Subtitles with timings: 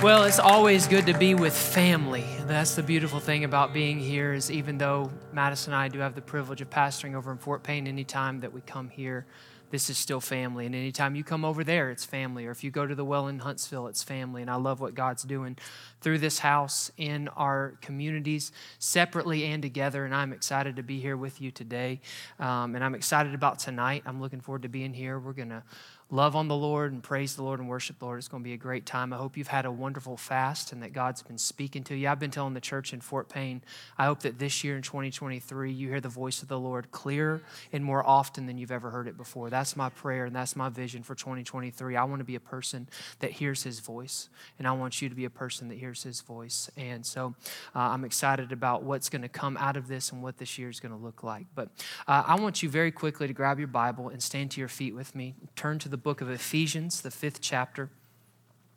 [0.00, 2.24] Well, it's always good to be with family.
[2.46, 6.14] That's the beautiful thing about being here is even though Madison and I do have
[6.14, 9.26] the privilege of pastoring over in Fort Payne, anytime that we come here,
[9.70, 10.66] this is still family.
[10.66, 12.46] And anytime you come over there, it's family.
[12.46, 14.40] Or if you go to the well in Huntsville, it's family.
[14.40, 15.58] And I love what God's doing
[16.00, 20.04] through this house in our communities, separately and together.
[20.04, 22.00] And I'm excited to be here with you today.
[22.38, 24.04] Um, and I'm excited about tonight.
[24.06, 25.18] I'm looking forward to being here.
[25.18, 25.64] We're going to
[26.10, 28.18] love on the Lord and praise the Lord and worship the Lord.
[28.18, 29.12] It's going to be a great time.
[29.12, 32.08] I hope you've had a wonderful fast and that God's been speaking to you.
[32.08, 33.62] I've been telling the church in Fort Payne,
[33.98, 37.42] I hope that this year in 2023, you hear the voice of the Lord clearer
[37.72, 39.50] and more often than you've ever heard it before.
[39.50, 41.96] That's my prayer and that's my vision for 2023.
[41.96, 45.14] I want to be a person that hears his voice, and I want you to
[45.14, 46.70] be a person that hears his voice.
[46.76, 47.34] And so
[47.74, 50.70] uh, I'm excited about what's going to come out of this and what this year
[50.70, 51.46] is going to look like.
[51.54, 51.68] But
[52.06, 54.94] uh, I want you very quickly to grab your Bible and stand to your feet
[54.94, 55.34] with me.
[55.54, 57.90] Turn to the book of Ephesians, the fifth chapter.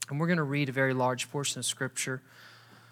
[0.09, 2.21] And we're going to read a very large portion of Scripture.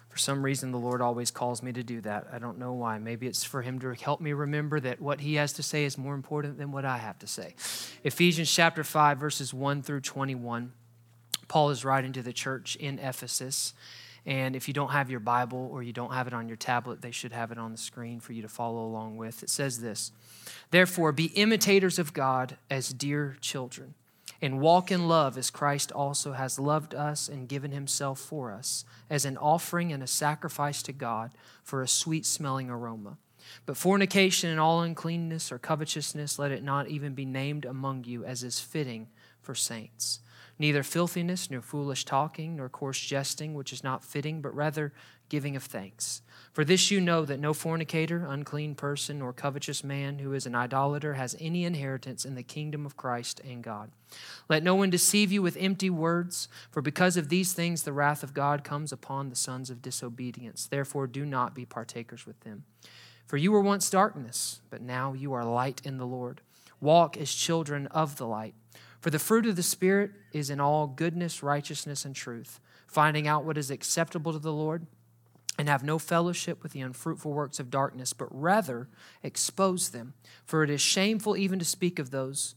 [0.08, 2.26] For some reason, the Lord always calls me to do that.
[2.32, 2.98] I don't know why.
[2.98, 5.96] Maybe it's for Him to help me remember that what He has to say is
[5.96, 7.54] more important than what I have to say.
[8.02, 10.72] Ephesians chapter 5, verses 1 through 21.
[11.46, 13.74] Paul is writing to the church in Ephesus.
[14.26, 17.02] And if you don't have your Bible or you don't have it on your tablet,
[17.02, 19.42] they should have it on the screen for you to follow along with.
[19.42, 20.12] It says this
[20.70, 23.94] Therefore, be imitators of God as dear children
[24.42, 28.84] and walk in love as Christ also has loved us and given himself for us
[29.08, 33.18] as an offering and a sacrifice to God for a sweet smelling aroma.
[33.66, 38.24] But fornication and all uncleanness or covetousness, let it not even be named among you
[38.24, 39.08] as is fitting
[39.42, 40.20] for saints.
[40.58, 44.92] Neither filthiness, nor foolish talking, nor coarse jesting, which is not fitting, but rather
[45.30, 46.20] giving of thanks.
[46.52, 50.56] For this you know that no fornicator, unclean person, or covetous man who is an
[50.56, 53.92] idolater has any inheritance in the kingdom of Christ and God.
[54.48, 58.24] Let no one deceive you with empty words, for because of these things the wrath
[58.24, 60.66] of God comes upon the sons of disobedience.
[60.66, 62.64] Therefore, do not be partakers with them.
[63.26, 66.40] For you were once darkness, but now you are light in the Lord.
[66.80, 68.54] Walk as children of the light.
[69.00, 72.58] For the fruit of the Spirit is in all goodness, righteousness, and truth,
[72.88, 74.86] finding out what is acceptable to the Lord
[75.58, 78.88] and have no fellowship with the unfruitful works of darkness, but rather
[79.22, 80.14] expose them.
[80.44, 82.54] For it is shameful even to speak of those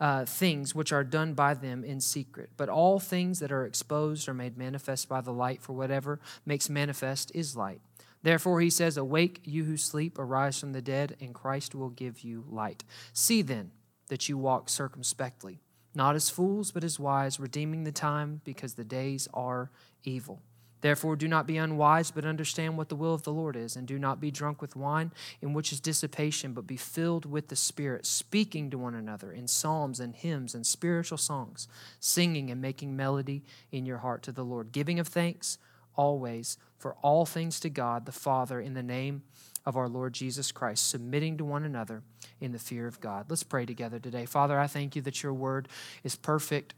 [0.00, 2.50] uh, things which are done by them in secret.
[2.56, 6.68] But all things that are exposed are made manifest by the light, for whatever makes
[6.68, 7.80] manifest is light.
[8.22, 12.20] Therefore, he says, Awake, you who sleep, arise from the dead, and Christ will give
[12.20, 12.84] you light.
[13.12, 13.70] See then
[14.08, 15.60] that you walk circumspectly,
[15.94, 19.70] not as fools, but as wise, redeeming the time, because the days are
[20.04, 20.42] evil.
[20.80, 23.86] Therefore, do not be unwise, but understand what the will of the Lord is, and
[23.86, 25.12] do not be drunk with wine,
[25.42, 29.48] in which is dissipation, but be filled with the Spirit, speaking to one another in
[29.48, 31.68] psalms and hymns and spiritual songs,
[31.98, 35.58] singing and making melody in your heart to the Lord, giving of thanks
[35.96, 39.22] always for all things to God the Father in the name
[39.66, 42.02] of our Lord Jesus Christ, submitting to one another
[42.40, 43.26] in the fear of God.
[43.28, 44.24] Let's pray together today.
[44.24, 45.68] Father, I thank you that your word
[46.04, 46.72] is perfect,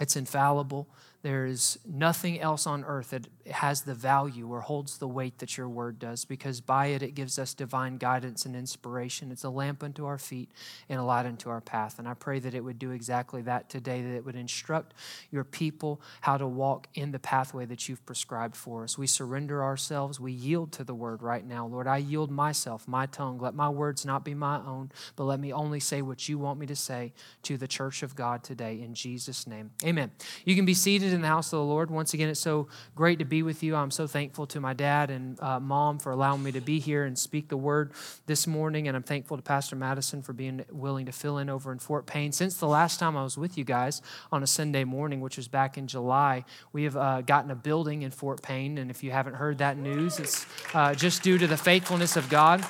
[0.00, 0.88] it's infallible.
[1.26, 5.56] There is nothing else on earth that has the value or holds the weight that
[5.56, 9.30] your word does because by it, it gives us divine guidance and inspiration.
[9.30, 10.50] It's a lamp unto our feet
[10.88, 11.98] and a light unto our path.
[11.98, 14.94] And I pray that it would do exactly that today, that it would instruct
[15.30, 18.98] your people how to walk in the pathway that you've prescribed for us.
[18.98, 21.66] We surrender ourselves, we yield to the word right now.
[21.66, 23.38] Lord, I yield myself, my tongue.
[23.38, 26.58] Let my words not be my own, but let me only say what you want
[26.58, 28.80] me to say to the church of God today.
[28.80, 30.10] In Jesus' name, amen.
[30.44, 31.90] You can be seated in the house of the Lord.
[31.90, 33.76] Once again, it's so great to be with you.
[33.76, 37.04] I'm so thankful to my dad and uh, mom for allowing me to be here
[37.04, 37.92] and speak the word
[38.26, 38.88] this morning.
[38.88, 42.06] And I'm thankful to Pastor Madison for being willing to fill in over in Fort
[42.06, 42.32] Payne.
[42.32, 45.48] Since the last time I was with you guys on a Sunday morning, which was
[45.48, 48.78] back in July, we have uh, gotten a building in Fort Payne.
[48.78, 52.28] And if you haven't heard that news, it's uh, just due to the faithfulness of
[52.28, 52.64] God.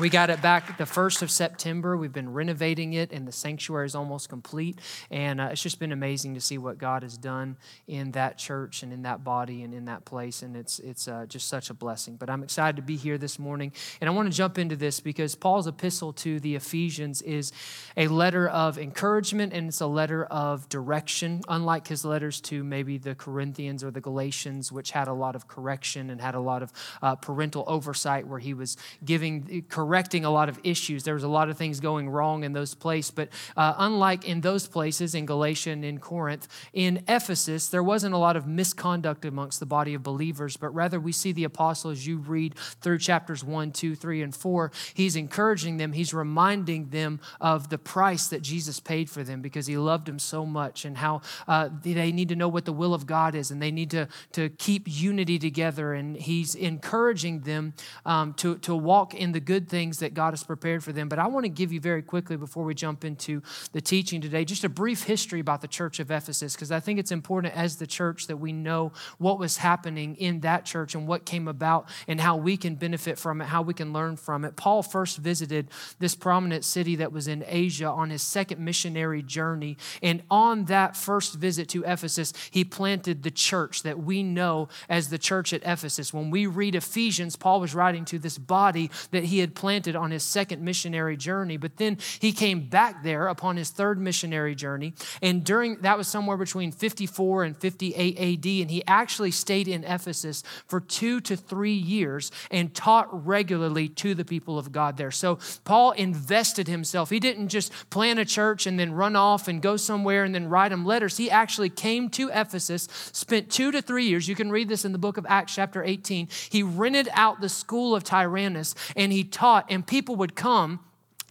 [0.00, 1.96] We got it back the 1st of September.
[1.96, 4.80] We've been renovating it, and the sanctuary is almost complete.
[5.08, 7.56] And uh, it's just been amazing to see what God has done
[7.86, 10.42] in that church and in that body and in that place.
[10.42, 12.16] And it's, it's uh, just such a blessing.
[12.16, 13.70] But I'm excited to be here this morning.
[14.00, 17.52] And I want to jump into this because Paul's epistle to the Ephesians is
[17.96, 22.98] a letter of encouragement and it's a letter of direction, unlike his letters to maybe
[22.98, 26.64] the Corinthians or the Galatians, which had a lot of correction and had a lot
[26.64, 31.04] of uh, parental oversight where he was giving correcting a lot of issues.
[31.04, 33.10] There was a lot of things going wrong in those places.
[33.10, 38.14] But uh, unlike in those places, in Galatia and in Corinth, in Ephesus, there wasn't
[38.14, 41.90] a lot of misconduct amongst the body of believers, but rather we see the apostle
[41.90, 44.72] as you read through chapters 1, 2, 3, and 4.
[44.94, 49.66] He's encouraging them, he's reminding them of the price that Jesus paid for them because
[49.66, 52.94] he loved them so much and how uh, they need to know what the will
[52.94, 55.92] of God is and they need to, to keep unity together.
[55.92, 57.74] And he's encouraging them
[58.06, 61.08] um, to, to walk in the good things that God has prepared for them.
[61.08, 63.42] But I want to give you very quickly before we jump into
[63.72, 67.00] the teaching today just a brief history about the church of Ephesus because I think
[67.00, 71.08] it's important as the church that we know what was happening in that church and
[71.08, 74.44] what came about and how we can benefit from it, how we can learn from
[74.44, 74.54] it.
[74.54, 79.76] Paul first visited this prominent city that was in Asia on his second missionary journey.
[80.04, 85.08] And on that first visit to Ephesus, he planted the church that we know as
[85.08, 86.14] the church at Ephesus.
[86.14, 90.10] When we read Ephesians, Paul was writing to this body that he had planted on
[90.10, 91.56] his second missionary journey.
[91.56, 94.92] But then he came back there upon his third missionary journey.
[95.22, 98.46] And during that was somewhere between 54 and 58 AD.
[98.46, 104.14] And he actually stayed in Ephesus for two to three years and taught regularly to
[104.14, 105.10] the people of God there.
[105.10, 107.10] So Paul invested himself.
[107.10, 110.48] He didn't just plant a church and then run off and go somewhere and then
[110.48, 111.16] write them letters.
[111.16, 114.28] He actually came to Ephesus, spent two to three years.
[114.28, 116.28] You can read this in the book of Acts, chapter 18.
[116.50, 120.80] He rented out the school of Tyrannus and he taught, and people would come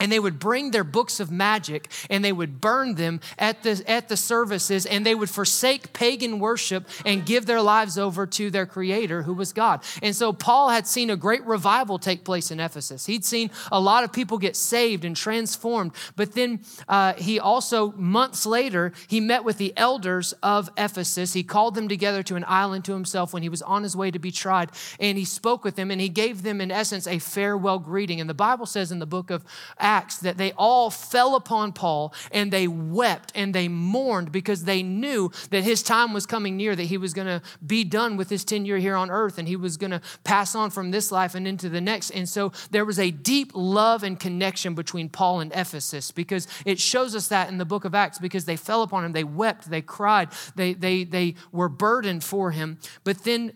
[0.04, 3.82] and they would bring their books of magic and they would burn them at the,
[3.88, 8.50] at the services and they would forsake pagan worship and give their lives over to
[8.50, 9.82] their creator who was god.
[10.02, 13.06] And so paul had seen a great revival take place in ephesus.
[13.06, 16.60] He'd seen a lot of people get saved and transformed but then
[16.90, 21.32] uh, he also months later he met with the elders of ephesus.
[21.32, 24.12] He called them together to an island to himself when he was on his way
[24.12, 24.70] to be tried
[25.00, 28.20] and he spoke with them and he gave them in essence a farewell greeting.
[28.20, 29.46] And the bible says in the book of
[29.80, 34.63] acts Acts that they all fell upon Paul and they wept and they mourned because
[34.63, 38.18] they knew that his time was coming near, that he was going to be done
[38.18, 41.12] with his tenure here on earth and he was going to pass on from this
[41.12, 42.10] life and into the next.
[42.10, 46.80] And so there was a deep love and connection between Paul and Ephesus because it
[46.80, 49.69] shows us that in the book of Acts because they fell upon him, they wept,
[49.69, 52.80] they cried, they, they, they were burdened for him.
[53.04, 53.54] But then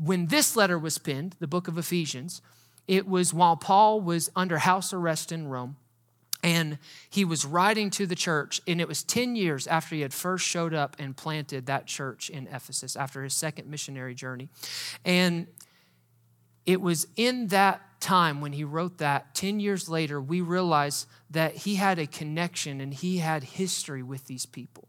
[0.00, 2.40] when this letter was penned, the book of Ephesians,
[2.88, 5.76] it was while Paul was under house arrest in Rome.
[6.44, 10.12] And he was writing to the church, and it was 10 years after he had
[10.12, 14.48] first showed up and planted that church in Ephesus after his second missionary journey.
[15.04, 15.46] And
[16.66, 21.54] it was in that time when he wrote that, 10 years later, we realize that
[21.54, 24.88] he had a connection and he had history with these people.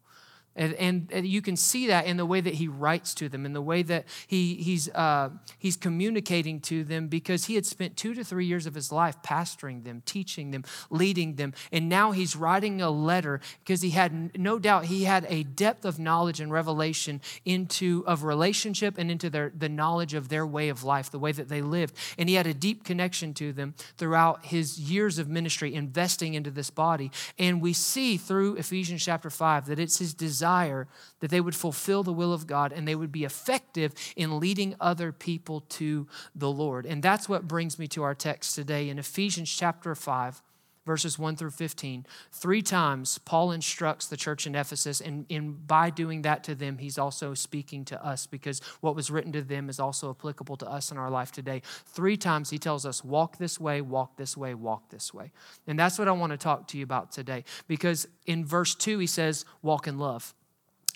[0.55, 3.43] And, and, and, you can see that in the way that he writes to them,
[3.43, 7.97] in the way that he, he's, uh, he's communicating to them, because he had spent
[7.97, 11.53] two to three years of his life pastoring them, teaching them, leading them.
[11.71, 15.85] And now he's writing a letter because he had no doubt he had a depth
[15.85, 20.69] of knowledge and revelation into of relationship and into their, the knowledge of their way
[20.69, 21.95] of life, the way that they lived.
[22.19, 26.51] And he had a deep connection to them throughout his years of ministry, investing into
[26.51, 27.11] this body.
[27.39, 30.87] And we see through Ephesians chapter 5 that it's his desire desire
[31.21, 34.75] that they would fulfill the will of God and they would be effective in leading
[34.77, 36.05] other people to
[36.35, 36.85] the Lord.
[36.85, 40.41] And that's what brings me to our text today in Ephesians chapter 5
[40.85, 42.05] verses 1 through 15.
[42.31, 46.77] Three times, Paul instructs the church in Ephesus, and, and by doing that to them,
[46.77, 50.69] he's also speaking to us because what was written to them is also applicable to
[50.69, 51.61] us in our life today.
[51.85, 55.31] Three times, he tells us, walk this way, walk this way, walk this way.
[55.67, 58.99] And that's what I want to talk to you about today because in verse 2,
[58.99, 60.33] he says, walk in love.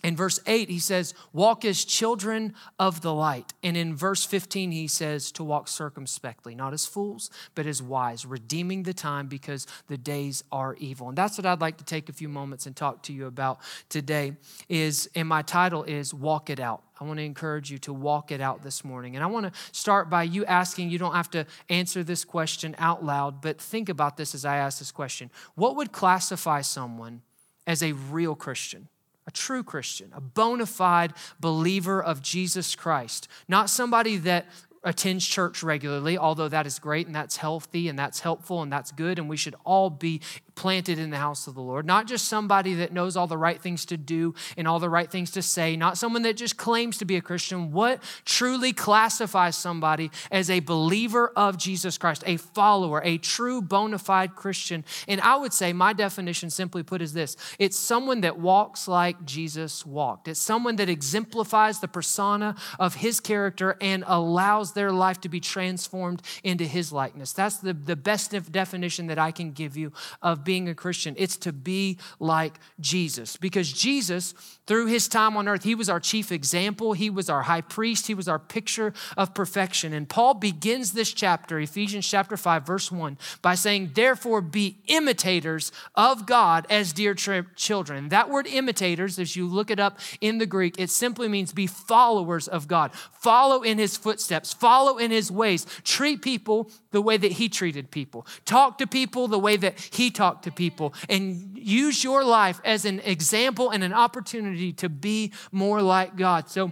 [0.04, 3.54] In verse 8, he says, Walk as children of the light.
[3.64, 8.26] And in verse 15, he says, To walk circumspectly, not as fools, but as wise,
[8.26, 11.10] redeeming the time because the days are evil.
[11.10, 13.60] And that's what I'd like to take a few moments and talk to you about
[13.90, 14.34] today.
[14.70, 16.84] Is, and my title is Walk It Out.
[17.02, 19.16] I want to encourage you to walk it out this morning.
[19.16, 22.76] And I want to start by you asking, you don't have to answer this question
[22.78, 25.32] out loud, but think about this as I ask this question.
[25.56, 27.22] What would classify someone
[27.66, 28.90] as a real Christian?
[29.28, 34.46] A true Christian, a bona fide believer of Jesus Christ, not somebody that
[34.88, 38.94] attends church regularly, although that is great and that's healthy and that's helpful and that's
[38.94, 40.22] good, and we should all be
[40.56, 41.86] planted in the house of the Lord.
[41.86, 45.10] Not just somebody that knows all the right things to do and all the right
[45.10, 47.72] things to say, not someone that just claims to be a Christian.
[47.72, 54.00] What truly classifies somebody as a believer of Jesus Christ, a follower, a true bona
[54.00, 54.86] fide Christian?
[55.08, 59.26] And I would say my definition, simply put, is this it's someone that walks like
[59.26, 65.20] Jesus walked, it's someone that exemplifies the persona of his character and allows their life
[65.22, 67.34] to be transformed into his likeness.
[67.34, 69.92] That's the, the best definition that I can give you
[70.22, 71.16] of being a Christian.
[71.18, 73.36] It's to be like Jesus.
[73.38, 74.34] Because Jesus,
[74.68, 78.08] through his time on earth, he was our chief example, he was our high priest,
[78.08, 79.94] he was our picture of perfection.
[79.94, 85.72] And Paul begins this chapter, Ephesians chapter 5, verse 1, by saying, Therefore be imitators
[85.96, 88.10] of God as dear children.
[88.10, 91.68] That word imitators, as you look it up in the Greek, it simply means be
[91.68, 92.92] followers of God.
[92.94, 97.92] Follow in his footsteps, follow in his ways, treat people the way that he treated
[97.92, 102.60] people, talk to people the way that he talked to people, and use your life
[102.64, 106.50] as an example and an opportunity to be more like God.
[106.50, 106.72] So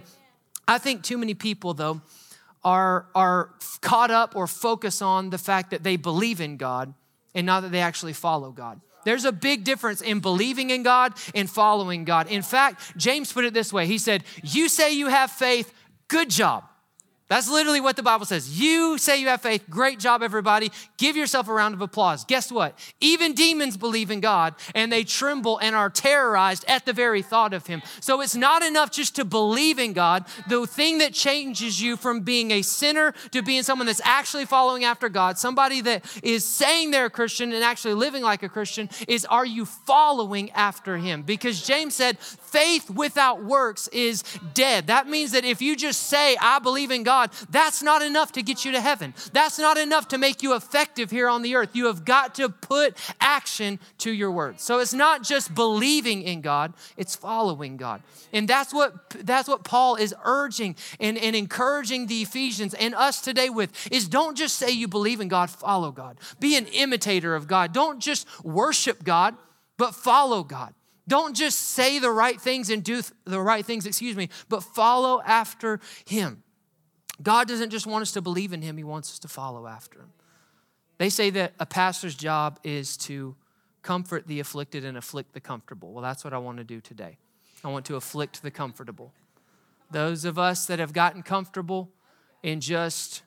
[0.68, 2.00] I think too many people, though,
[2.64, 3.50] are, are
[3.80, 6.92] caught up or focus on the fact that they believe in God
[7.34, 8.80] and not that they actually follow God.
[9.04, 12.28] There's a big difference in believing in God and following God.
[12.28, 15.72] In fact, James put it this way He said, You say you have faith,
[16.08, 16.64] good job.
[17.28, 18.60] That's literally what the Bible says.
[18.60, 19.64] You say you have faith.
[19.68, 20.70] Great job, everybody.
[20.96, 22.24] Give yourself a round of applause.
[22.24, 22.78] Guess what?
[23.00, 27.52] Even demons believe in God and they tremble and are terrorized at the very thought
[27.52, 27.82] of Him.
[28.00, 30.24] So it's not enough just to believe in God.
[30.48, 34.84] The thing that changes you from being a sinner to being someone that's actually following
[34.84, 38.88] after God, somebody that is saying they're a Christian and actually living like a Christian,
[39.08, 41.22] is are you following after Him?
[41.22, 44.22] Because James said, faith without works is
[44.54, 44.86] dead.
[44.86, 48.32] That means that if you just say, I believe in God, God, that's not enough
[48.32, 49.14] to get you to heaven.
[49.32, 51.74] That's not enough to make you effective here on the earth.
[51.74, 54.62] You have got to put action to your words.
[54.62, 58.02] So it's not just believing in God, it's following God.
[58.34, 58.92] And that's what
[59.24, 64.08] that's what Paul is urging and, and encouraging the Ephesians and us today with is
[64.08, 66.18] don't just say you believe in God, follow God.
[66.38, 67.72] Be an imitator of God.
[67.72, 69.34] Don't just worship God,
[69.78, 70.74] but follow God.
[71.08, 75.22] Don't just say the right things and do the right things, excuse me, but follow
[75.22, 76.42] after Him.
[77.22, 80.00] God doesn't just want us to believe in him, he wants us to follow after
[80.00, 80.12] him.
[80.98, 83.36] They say that a pastor's job is to
[83.82, 85.92] comfort the afflicted and afflict the comfortable.
[85.92, 87.18] Well, that's what I want to do today.
[87.64, 89.12] I want to afflict the comfortable.
[89.90, 91.90] Those of us that have gotten comfortable
[92.42, 93.22] in just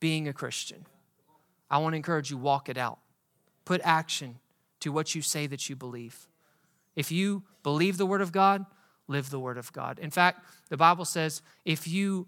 [0.00, 0.86] being a Christian,
[1.70, 2.98] I want to encourage you walk it out.
[3.64, 4.38] Put action
[4.80, 6.28] to what you say that you believe.
[6.94, 8.66] If you believe the word of God,
[9.08, 9.98] live the word of God.
[9.98, 12.26] In fact, the Bible says if you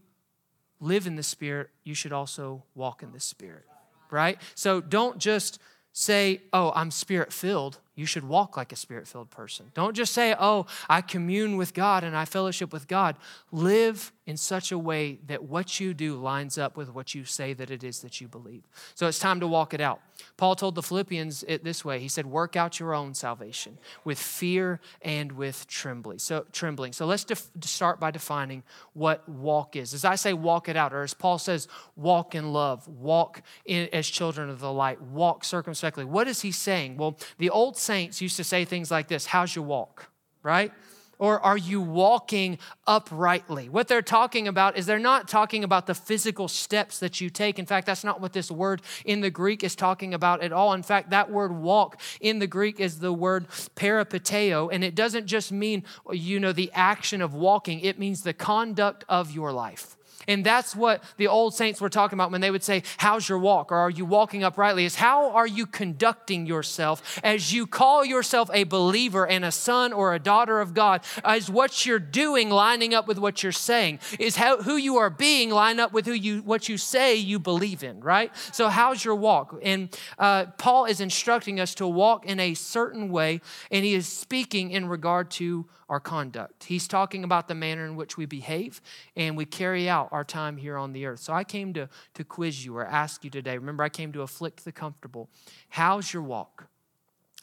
[0.85, 3.65] live in the Spirit, you should also walk in the Spirit,
[4.11, 4.41] right?
[4.55, 5.59] So don't just
[5.93, 9.71] say, oh, I'm spirit filled you should walk like a spirit filled person.
[9.75, 13.17] Don't just say, oh, I commune with God and I fellowship with God.
[13.53, 17.53] Live in such a way that what you do lines up with what you say
[17.53, 18.63] that it is that you believe.
[18.95, 20.01] So it's time to walk it out.
[20.37, 21.99] Paul told the Philippians it this way.
[21.99, 26.93] He said, "Work out your own salvation with fear and with trembling." So trembling.
[26.93, 28.63] So let's def- start by defining
[28.95, 29.93] what walk is.
[29.93, 33.89] As I say walk it out or as Paul says, walk in love, walk in,
[33.93, 36.05] as children of the light, walk circumspectly.
[36.05, 36.97] What is he saying?
[36.97, 40.09] Well, the old saints used to say things like this How's your walk?
[40.43, 40.73] Right?
[41.19, 43.69] Or are you walking uprightly?
[43.69, 47.59] What they're talking about is they're not talking about the physical steps that you take.
[47.59, 50.73] In fact, that's not what this word in the Greek is talking about at all.
[50.73, 55.27] In fact, that word walk in the Greek is the word peripateo, and it doesn't
[55.27, 59.97] just mean, you know, the action of walking, it means the conduct of your life.
[60.29, 63.39] And that's what the old saints were talking about when they would say, How's your
[63.39, 63.73] walk?
[63.73, 64.85] Or are you walking uprightly?
[64.85, 69.93] Is how are you conducting yourself as you call yourself a believer and a son
[69.93, 71.03] or a daughter of God?
[71.29, 74.01] Is what you're doing lining up with what you're saying?
[74.19, 77.39] Is how, who you are being line up with who you what you say you
[77.39, 78.31] believe in, right?
[78.53, 79.59] So how's your walk?
[79.63, 83.41] And uh, Paul is instructing us to walk in a certain way,
[83.71, 86.65] and he is speaking in regard to our conduct.
[86.65, 88.81] He's talking about the manner in which we behave
[89.17, 91.21] and we carry out our time here on the earth.
[91.21, 93.59] So I came to, to quiz you or ask you today.
[93.59, 95.29] Remember, I came to afflict the comfortable.
[95.69, 96.67] How's your walk?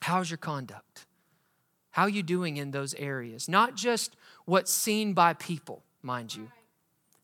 [0.01, 1.05] How's your conduct?
[1.91, 3.47] How are you doing in those areas?
[3.49, 6.49] Not just what's seen by people, mind you,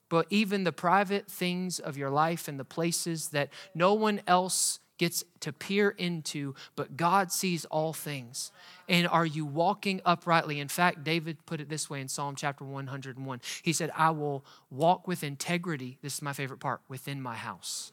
[0.10, 4.80] but even the private things of your life and the places that no one else
[4.98, 8.52] gets to peer into, but God sees all things.
[8.90, 10.60] And are you walking uprightly?
[10.60, 13.42] In fact, David put it this way in Psalm chapter 101.
[13.62, 15.98] He said, I will walk with integrity.
[16.02, 17.92] This is my favorite part within my house.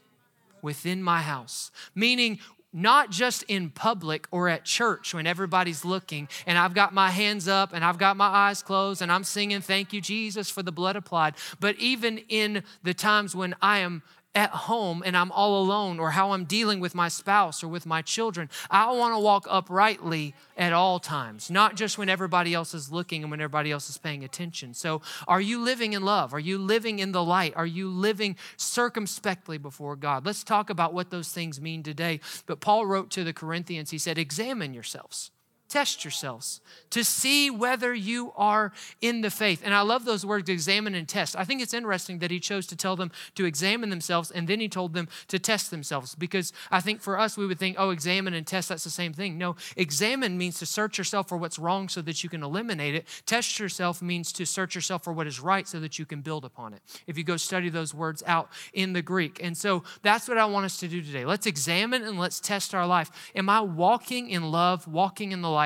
[0.62, 1.70] Within my house.
[1.94, 2.38] Meaning,
[2.74, 7.46] not just in public or at church when everybody's looking and I've got my hands
[7.46, 10.72] up and I've got my eyes closed and I'm singing, Thank you, Jesus, for the
[10.72, 14.02] blood applied, but even in the times when I am
[14.34, 17.86] at home and I'm all alone or how I'm dealing with my spouse or with
[17.86, 18.50] my children.
[18.70, 23.22] I want to walk uprightly at all times, not just when everybody else is looking
[23.22, 24.74] and when everybody else is paying attention.
[24.74, 26.34] So, are you living in love?
[26.34, 27.52] Are you living in the light?
[27.56, 30.26] Are you living circumspectly before God?
[30.26, 32.20] Let's talk about what those things mean today.
[32.46, 35.30] But Paul wrote to the Corinthians, he said, Examine yourselves
[35.74, 39.60] Test yourselves to see whether you are in the faith.
[39.64, 41.34] And I love those words, examine and test.
[41.34, 44.60] I think it's interesting that he chose to tell them to examine themselves and then
[44.60, 47.90] he told them to test themselves because I think for us, we would think, oh,
[47.90, 49.36] examine and test, that's the same thing.
[49.36, 53.08] No, examine means to search yourself for what's wrong so that you can eliminate it.
[53.26, 56.44] Test yourself means to search yourself for what is right so that you can build
[56.44, 56.82] upon it.
[57.08, 59.42] If you go study those words out in the Greek.
[59.42, 61.24] And so that's what I want us to do today.
[61.24, 63.10] Let's examine and let's test our life.
[63.34, 65.63] Am I walking in love, walking in the light?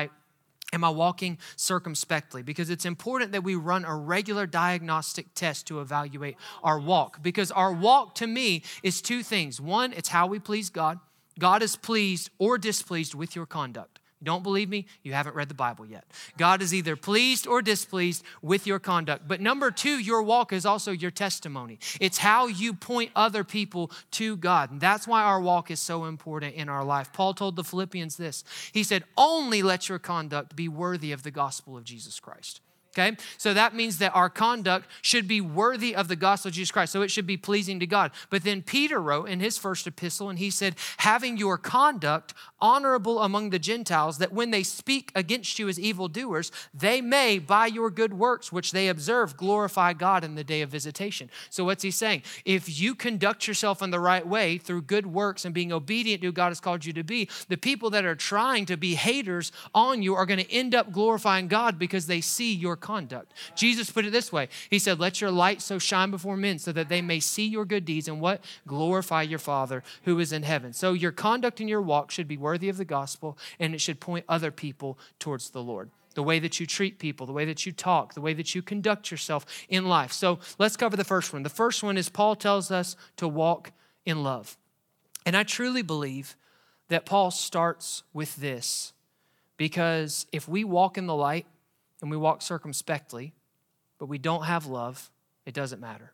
[0.71, 2.43] Am I walking circumspectly?
[2.43, 7.23] Because it's important that we run a regular diagnostic test to evaluate our walk.
[7.23, 9.59] Because our walk to me is two things.
[9.59, 10.99] One, it's how we please God.
[11.39, 13.98] God is pleased or displeased with your conduct.
[14.21, 14.85] Don't believe me?
[15.01, 16.03] You haven't read the Bible yet.
[16.37, 19.27] God is either pleased or displeased with your conduct.
[19.27, 21.79] But number two, your walk is also your testimony.
[22.01, 24.71] It's how you point other people to God.
[24.71, 27.13] And that's why our walk is so important in our life.
[27.13, 31.31] Paul told the Philippians this He said, Only let your conduct be worthy of the
[31.31, 32.59] gospel of Jesus Christ.
[32.97, 33.15] Okay?
[33.37, 36.91] So that means that our conduct should be worthy of the gospel of Jesus Christ.
[36.91, 38.11] So it should be pleasing to God.
[38.29, 43.21] But then Peter wrote in his first epistle, and he said, having your conduct honorable
[43.21, 47.89] among the Gentiles, that when they speak against you as evildoers, they may, by your
[47.89, 51.29] good works, which they observe, glorify God in the day of visitation.
[51.49, 52.23] So what's he saying?
[52.43, 56.27] If you conduct yourself in the right way through good works and being obedient to
[56.27, 59.51] who God has called you to be, the people that are trying to be haters
[59.73, 63.33] on you are going to end up glorifying God because they see your conduct.
[63.55, 66.71] Jesus put it this way He said, Let your light so shine before men so
[66.71, 68.43] that they may see your good deeds and what?
[68.67, 70.73] Glorify your Father who is in heaven.
[70.73, 73.99] So your conduct and your walk should be worthy of the gospel and it should
[73.99, 77.65] point other people towards the Lord the way that you treat people, the way that
[77.65, 80.11] you talk, the way that you conduct yourself in life.
[80.11, 81.43] So let's cover the first one.
[81.43, 83.71] The first one is Paul tells us to walk
[84.05, 84.57] in love.
[85.25, 86.35] And I truly believe
[86.89, 88.93] that Paul starts with this
[89.57, 91.45] because if we walk in the light,
[92.01, 93.33] and we walk circumspectly,
[93.99, 95.11] but we don't have love,
[95.45, 96.13] it doesn't matter.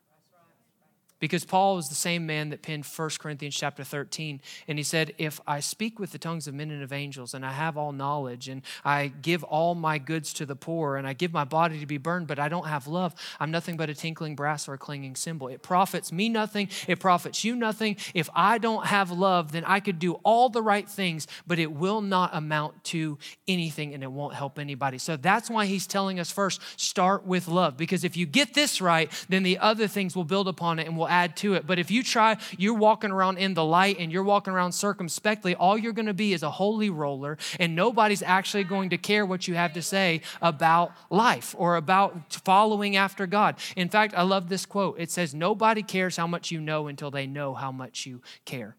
[1.18, 4.40] Because Paul was the same man that penned 1 Corinthians chapter 13.
[4.68, 7.44] And he said, If I speak with the tongues of men and of angels, and
[7.44, 11.14] I have all knowledge, and I give all my goods to the poor, and I
[11.14, 13.94] give my body to be burned, but I don't have love, I'm nothing but a
[13.94, 15.48] tinkling brass or a clanging cymbal.
[15.48, 17.96] It profits me nothing, it profits you nothing.
[18.14, 21.72] If I don't have love, then I could do all the right things, but it
[21.72, 24.98] will not amount to anything and it won't help anybody.
[24.98, 27.76] So that's why he's telling us first, start with love.
[27.76, 30.96] Because if you get this right, then the other things will build upon it and
[30.96, 31.66] will will add to it.
[31.66, 35.54] But if you try, you're walking around in the light and you're walking around circumspectly,
[35.54, 39.24] all you're going to be is a holy roller, and nobody's actually going to care
[39.24, 43.56] what you have to say about life or about following after God.
[43.76, 44.96] In fact, I love this quote.
[44.98, 48.76] It says, Nobody cares how much you know until they know how much you care.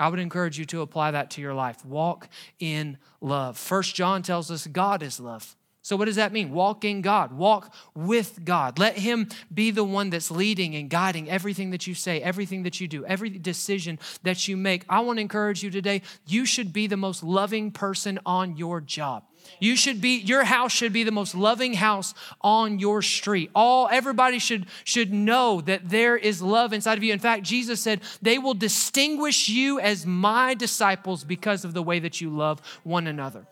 [0.00, 1.84] I would encourage you to apply that to your life.
[1.84, 2.28] Walk
[2.60, 3.58] in love.
[3.58, 5.56] First John tells us God is love.
[5.82, 6.50] So, what does that mean?
[6.50, 8.78] Walk in God, walk with God.
[8.78, 12.80] Let Him be the one that's leading and guiding everything that you say, everything that
[12.80, 14.84] you do, every decision that you make.
[14.88, 18.80] I want to encourage you today you should be the most loving person on your
[18.80, 19.24] job.
[19.60, 23.50] You should be your house should be the most loving house on your street.
[23.54, 27.12] All everybody should should know that there is love inside of you.
[27.12, 31.98] In fact, Jesus said, "They will distinguish you as my disciples because of the way
[31.98, 33.46] that you love one another."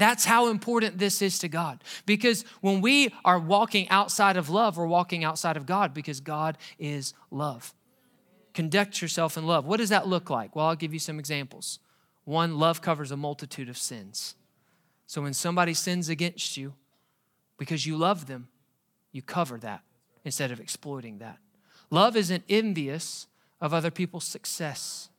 [0.00, 1.84] That's how important this is to God.
[2.06, 6.56] Because when we are walking outside of love, we're walking outside of God because God
[6.78, 7.74] is love.
[8.54, 9.66] Conduct yourself in love.
[9.66, 10.56] What does that look like?
[10.56, 11.80] Well, I'll give you some examples.
[12.24, 14.36] One, love covers a multitude of sins.
[15.06, 16.72] So when somebody sins against you
[17.58, 18.48] because you love them,
[19.12, 19.82] you cover that
[20.24, 21.36] instead of exploiting that.
[21.90, 23.26] Love isn't envious
[23.60, 25.09] of other people's success.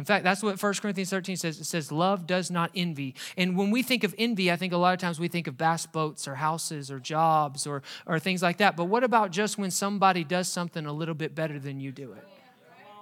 [0.00, 1.60] In fact, that's what 1 Corinthians 13 says.
[1.60, 3.14] It says, Love does not envy.
[3.36, 5.58] And when we think of envy, I think a lot of times we think of
[5.58, 8.76] bass boats or houses or jobs or, or things like that.
[8.76, 12.12] But what about just when somebody does something a little bit better than you do
[12.12, 12.26] it?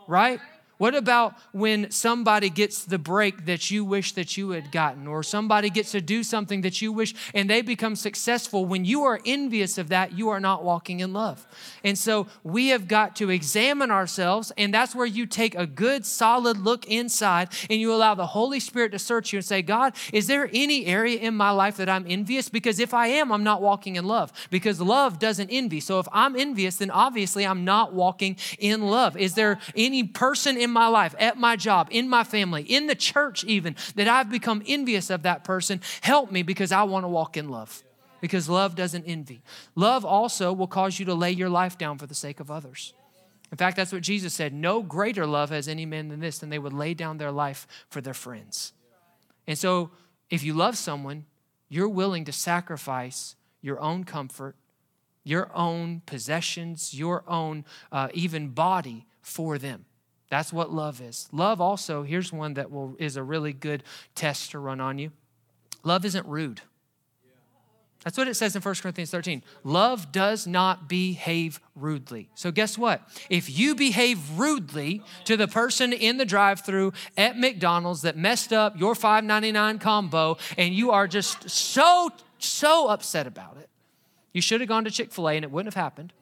[0.09, 0.41] Right?
[0.79, 5.23] What about when somebody gets the break that you wish that you had gotten, or
[5.25, 8.65] somebody gets to do something that you wish and they become successful?
[8.65, 11.47] When you are envious of that, you are not walking in love.
[11.83, 16.07] And so we have got to examine ourselves, and that's where you take a good,
[16.07, 19.95] solid look inside and you allow the Holy Spirit to search you and say, God,
[20.13, 22.49] is there any area in my life that I'm envious?
[22.49, 25.81] Because if I am, I'm not walking in love, because love doesn't envy.
[25.81, 29.17] So if I'm envious, then obviously I'm not walking in love.
[29.17, 32.87] Is there any person in in my life, at my job, in my family, in
[32.87, 37.05] the church, even, that I've become envious of that person, help me because I want
[37.05, 37.83] to walk in love.
[38.21, 39.43] Because love doesn't envy.
[39.75, 42.93] Love also will cause you to lay your life down for the sake of others.
[43.51, 46.51] In fact, that's what Jesus said no greater love has any man than this, than
[46.51, 48.73] they would lay down their life for their friends.
[49.47, 49.91] And so,
[50.31, 51.25] if you love someone,
[51.69, 54.57] you're willing to sacrifice your own comfort,
[55.25, 59.87] your own possessions, your own uh, even body for them.
[60.31, 61.29] That's what love is.
[61.33, 63.83] Love also, here's one that will, is a really good
[64.15, 65.13] test to run on you.
[65.85, 66.61] Love isn't rude.
[68.05, 69.43] That's what it says in 1 Corinthians 13.
[69.65, 72.29] Love does not behave rudely.
[72.35, 73.03] So, guess what?
[73.29, 78.53] If you behave rudely to the person in the drive through at McDonald's that messed
[78.53, 83.69] up your $5.99 combo and you are just so, so upset about it,
[84.33, 86.13] you should have gone to Chick fil A and it wouldn't have happened.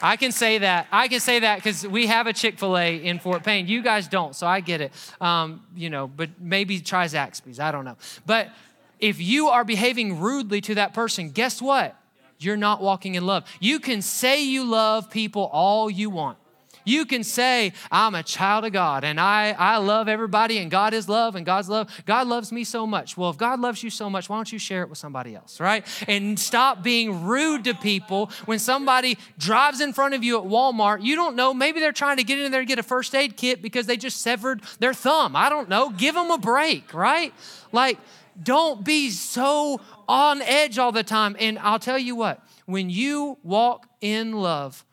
[0.00, 0.86] I can say that.
[0.92, 3.66] I can say that because we have a Chick fil A in Fort Payne.
[3.66, 4.92] You guys don't, so I get it.
[5.20, 7.60] Um, you know, but maybe try Zaxby's.
[7.60, 7.96] I don't know.
[8.26, 8.50] But
[8.98, 11.96] if you are behaving rudely to that person, guess what?
[12.38, 13.44] You're not walking in love.
[13.60, 16.38] You can say you love people all you want.
[16.88, 20.94] You can say, I'm a child of God and I, I love everybody and God
[20.94, 21.90] is love and God's love.
[22.06, 23.14] God loves me so much.
[23.14, 25.60] Well, if God loves you so much, why don't you share it with somebody else,
[25.60, 25.86] right?
[26.08, 31.02] And stop being rude to people when somebody drives in front of you at Walmart.
[31.02, 33.36] You don't know, maybe they're trying to get in there to get a first aid
[33.36, 35.36] kit because they just severed their thumb.
[35.36, 35.90] I don't know.
[35.90, 37.34] Give them a break, right?
[37.70, 37.98] Like,
[38.42, 41.36] don't be so on edge all the time.
[41.38, 44.86] And I'll tell you what, when you walk in love,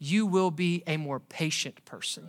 [0.00, 2.28] you will be a more patient person.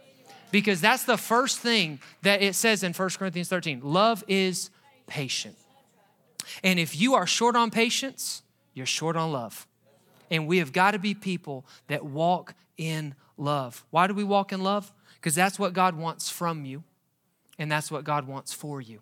[0.51, 4.69] Because that's the first thing that it says in 1 Corinthians 13 love is
[5.07, 5.57] patient.
[6.63, 9.65] And if you are short on patience, you're short on love.
[10.29, 13.86] And we have got to be people that walk in love.
[13.89, 14.91] Why do we walk in love?
[15.15, 16.84] Because that's what God wants from you,
[17.60, 19.01] and that's what God wants for you.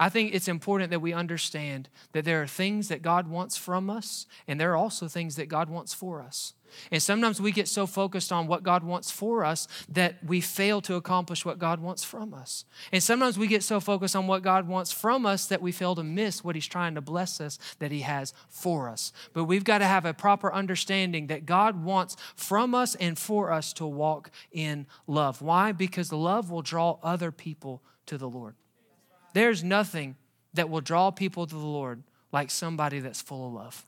[0.00, 3.90] I think it's important that we understand that there are things that God wants from
[3.90, 6.54] us, and there are also things that God wants for us.
[6.90, 10.80] And sometimes we get so focused on what God wants for us that we fail
[10.82, 12.64] to accomplish what God wants from us.
[12.92, 15.94] And sometimes we get so focused on what God wants from us that we fail
[15.96, 19.12] to miss what He's trying to bless us that He has for us.
[19.34, 23.52] But we've got to have a proper understanding that God wants from us and for
[23.52, 25.42] us to walk in love.
[25.42, 25.72] Why?
[25.72, 28.54] Because love will draw other people to the Lord.
[29.32, 30.16] There's nothing
[30.54, 33.86] that will draw people to the Lord like somebody that's full of love.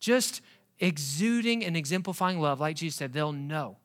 [0.00, 0.40] Just
[0.78, 3.76] exuding and exemplifying love, like Jesus said, they'll know.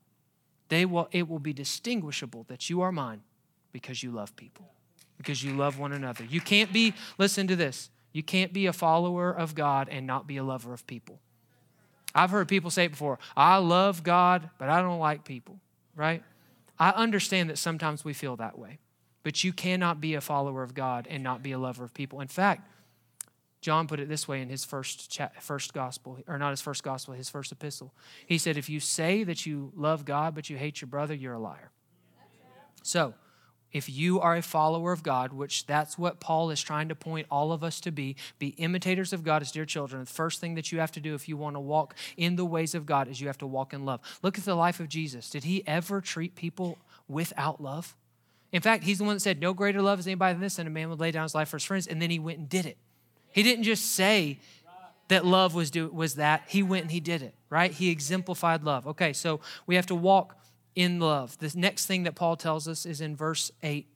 [0.70, 3.22] They will, it will be distinguishable that you are mine
[3.72, 4.72] because you love people,
[5.18, 6.24] because you love one another.
[6.24, 10.28] You can't be, listen to this, you can't be a follower of God and not
[10.28, 11.20] be a lover of people.
[12.14, 15.60] I've heard people say it before I love God, but I don't like people,
[15.96, 16.24] right?
[16.80, 18.80] I understand that sometimes we feel that way.
[19.30, 22.20] But you cannot be a follower of God and not be a lover of people.
[22.20, 22.68] In fact,
[23.62, 27.14] John put it this way in his first first gospel, or not his first gospel,
[27.14, 27.94] his first epistle.
[28.26, 31.36] He said, "If you say that you love God but you hate your brother, you're
[31.36, 31.70] a liar."
[32.82, 33.14] So,
[33.72, 37.28] if you are a follower of God, which that's what Paul is trying to point
[37.30, 40.06] all of us to be, be imitators of God as dear children.
[40.06, 42.46] The first thing that you have to do if you want to walk in the
[42.46, 44.02] ways of God is you have to walk in love.
[44.24, 45.30] Look at the life of Jesus.
[45.30, 47.96] Did he ever treat people without love?
[48.52, 50.68] In fact, he's the one that said, No greater love is anybody than this, and
[50.68, 51.88] a man would lay down his life for his friends.
[51.88, 52.78] And then he went and did it.
[53.32, 54.40] He didn't just say
[55.10, 57.72] that love was, do, was that, he went and he did it, right?
[57.72, 58.88] He exemplified love.
[58.88, 60.36] Okay, so we have to walk
[60.76, 61.38] in love.
[61.40, 63.88] The next thing that Paul tells us is in verse 8.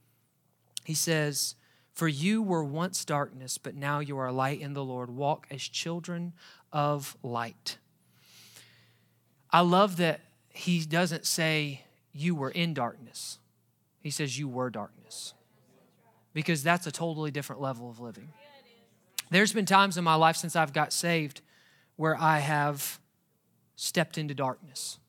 [0.84, 1.56] He says,
[1.94, 5.10] For you were once darkness, but now you are light in the Lord.
[5.10, 6.34] Walk as children
[6.72, 7.78] of light.
[9.52, 13.38] I love that he doesn't say you were in darkness.
[14.04, 15.34] He says, You were darkness.
[16.34, 18.30] Because that's a totally different level of living.
[19.32, 21.42] There's been times in my life since I've got saved
[21.96, 23.00] where I have
[23.76, 25.00] stepped into darkness.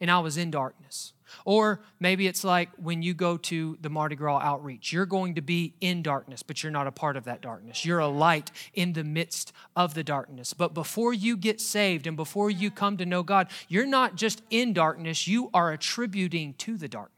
[0.00, 1.14] and I was in darkness.
[1.44, 5.40] Or maybe it's like when you go to the Mardi Gras outreach, you're going to
[5.40, 7.84] be in darkness, but you're not a part of that darkness.
[7.84, 10.52] You're a light in the midst of the darkness.
[10.52, 14.42] But before you get saved and before you come to know God, you're not just
[14.50, 17.15] in darkness, you are attributing to the darkness.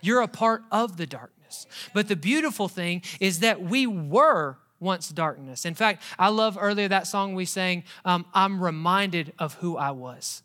[0.00, 1.66] You're a part of the darkness.
[1.92, 5.64] But the beautiful thing is that we were once darkness.
[5.64, 9.90] In fact, I love earlier that song we sang, um, I'm reminded of who I
[9.90, 10.42] was.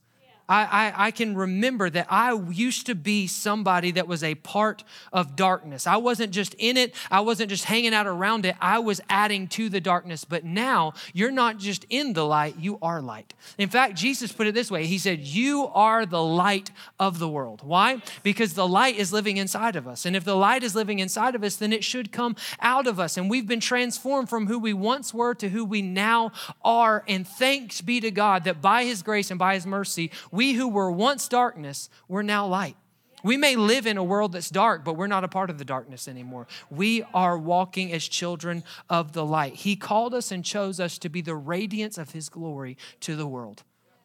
[0.48, 4.84] I, I, I, can remember that I used to be somebody that was a part
[5.12, 5.88] of darkness.
[5.88, 9.48] I wasn't just in it, I wasn't just hanging out around it, I was adding
[9.50, 10.24] to the darkness.
[10.24, 13.34] But now you're not just in the light, you are light.
[13.58, 17.30] In fact, Jesus put it this way He said, You are the light of the
[17.30, 17.62] world.
[17.64, 18.02] Why?
[18.22, 20.06] Because the light is living inside of us.
[20.06, 23.00] And if the light is living inside of us, then it should come out of
[23.00, 23.18] us.
[23.18, 26.32] And we've been transformed from who we once were to who we now
[26.64, 27.04] are.
[27.08, 30.67] And thanks be to God that by His grace and by His mercy, we who
[30.67, 32.78] were once darkness, we're now light.
[33.24, 35.65] We may live in a world that's dark, but we're not a part of the
[35.65, 36.45] darkness anymore.
[36.69, 39.56] We are walking as children of the light.
[39.56, 43.26] He called us and chose us to be the radiance of His glory to the
[43.26, 43.63] world.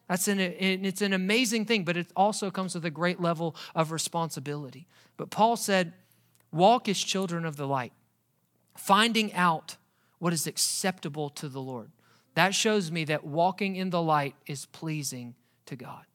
[0.09, 3.91] That's an, it's an amazing thing, but it also comes with a great level of
[3.91, 4.87] responsibility.
[5.17, 5.93] But Paul said,
[6.51, 7.93] Walk as children of the light,
[8.75, 9.77] finding out
[10.17, 11.91] what is acceptable to the Lord.
[12.33, 15.35] That shows me that walking in the light is pleasing
[15.67, 16.05] to God.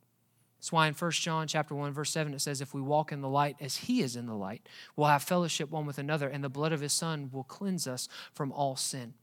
[0.59, 3.21] That's why in 1 John chapter 1, verse 7, it says, If we walk in
[3.21, 6.43] the light as he is in the light, we'll have fellowship one with another, and
[6.43, 9.15] the blood of his son will cleanse us from all sin.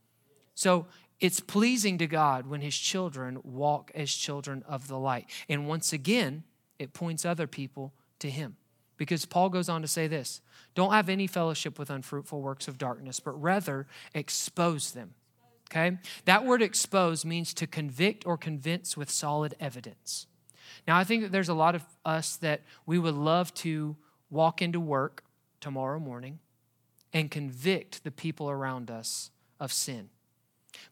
[0.56, 0.86] So
[1.20, 5.30] it's pleasing to God when his children walk as children of the light.
[5.50, 6.44] And once again,
[6.80, 8.58] it points other people to him.
[8.98, 10.42] Because Paul goes on to say this
[10.76, 15.14] don't have any fellowship with unfruitful works of darkness, but rather expose them.
[15.72, 15.98] Okay?
[16.26, 20.28] That word expose means to convict or convince with solid evidence.
[20.88, 23.96] Now, I think that there's a lot of us that we would love to
[24.30, 25.24] walk into work
[25.60, 26.40] tomorrow morning
[27.14, 30.10] and convict the people around us of sin.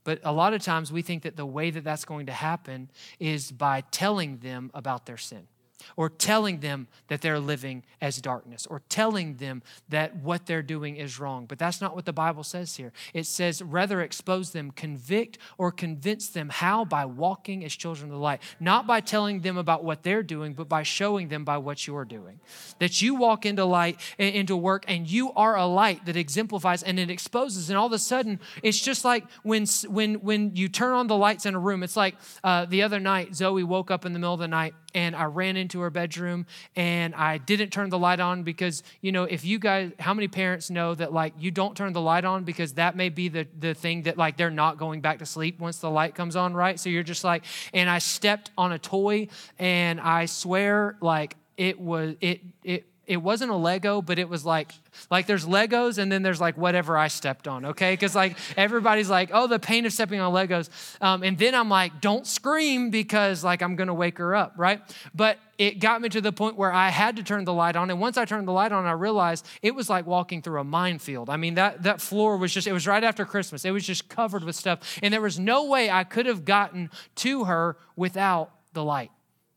[0.04, 2.90] But a lot of times we think that the way that that's going to happen
[3.20, 5.48] is by telling them about their sin
[5.96, 10.96] or telling them that they're living as darkness, or telling them that what they're doing
[10.96, 11.46] is wrong.
[11.46, 12.92] But that's not what the Bible says here.
[13.14, 16.50] It says, rather expose them, convict, or convince them.
[16.50, 16.86] How?
[16.86, 18.42] By walking as children of the light.
[18.60, 22.06] Not by telling them about what they're doing, but by showing them by what you're
[22.06, 22.40] doing.
[22.80, 27.00] That you walk into light, into work, and you are a light that exemplifies and
[27.00, 27.70] it exposes.
[27.70, 31.18] And all of a sudden, it's just like when, when, when you turn on the
[31.18, 31.84] lights in a room.
[31.84, 34.74] It's like uh, the other night, Zoe woke up in the middle of the night
[34.94, 39.12] and I ran into her bedroom and I didn't turn the light on because, you
[39.12, 42.26] know, if you guys, how many parents know that like you don't turn the light
[42.26, 45.26] on because that may be the, the thing that like they're not going back to
[45.26, 46.80] sleep once the light comes on, right?
[46.80, 49.28] So you're just like, and I stepped on a toy
[49.60, 54.46] and I swear like it was, it, it, it wasn't a Lego, but it was
[54.46, 54.72] like
[55.10, 57.92] like there's Legos and then there's like whatever I stepped on, okay?
[57.92, 60.70] Because like everybody's like, oh, the pain of stepping on Legos.
[61.04, 64.82] Um, and then I'm like, don't scream because like I'm gonna wake her up, right?
[65.14, 67.90] But it got me to the point where I had to turn the light on.
[67.90, 70.64] And once I turned the light on, I realized it was like walking through a
[70.64, 71.30] minefield.
[71.30, 73.66] I mean, that, that floor was just, it was right after Christmas.
[73.66, 75.00] It was just covered with stuff.
[75.04, 79.12] And there was no way I could have gotten to her without the light.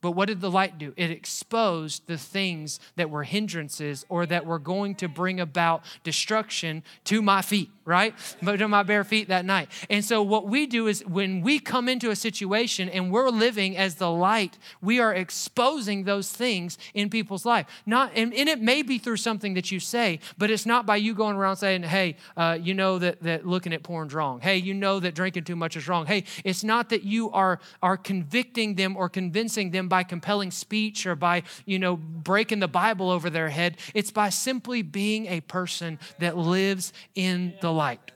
[0.04, 0.92] But what did the light do?
[0.98, 6.82] It exposed the things that were hindrances or that were going to bring about destruction
[7.04, 8.14] to my feet, right?
[8.42, 9.70] But to my bare feet that night.
[9.88, 13.78] And so what we do is when we come into a situation and we're living
[13.78, 17.64] as the light, we are exposing those things in people's life.
[17.86, 20.96] Not and, and it may be through something that you say, but it's not by
[20.96, 24.42] you going around saying, "Hey, uh, you know that that looking at porn's wrong.
[24.42, 26.04] Hey, you know that drinking too much is wrong.
[26.04, 31.06] Hey, it's not that you are are convicting them or convincing them by compelling speech
[31.06, 33.76] or by, you know, breaking the Bible over their head.
[33.94, 38.10] It's by simply being a person that lives in the light.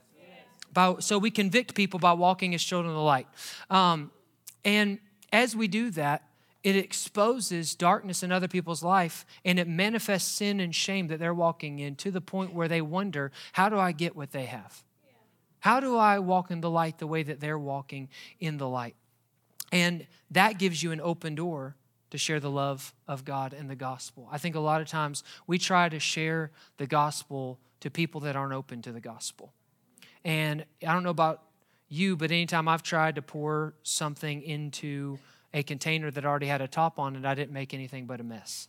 [0.72, 3.28] By, so we convict people by walking as children of the light.
[3.70, 4.10] Um,
[4.64, 4.98] and
[5.32, 6.24] as we do that,
[6.64, 11.32] it exposes darkness in other people's life and it manifests sin and shame that they're
[11.32, 14.82] walking in to the point where they wonder, how do I get what they have?
[15.60, 18.08] How do I walk in the light the way that they're walking
[18.40, 18.96] in the light?
[19.72, 21.76] And that gives you an open door
[22.11, 24.28] to share the love of God and the gospel.
[24.31, 28.35] I think a lot of times we try to share the gospel to people that
[28.35, 29.52] aren't open to the gospel.
[30.24, 31.42] And I don't know about
[31.88, 35.18] you, but anytime I've tried to pour something into
[35.54, 38.24] a container that already had a top on it, I didn't make anything but a
[38.24, 38.68] mess.